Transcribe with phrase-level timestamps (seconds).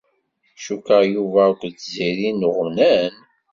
[0.65, 3.13] Cukkeɣ Yuba akked Tiziri nnuɣnan.